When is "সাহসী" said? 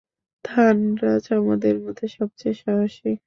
2.61-3.11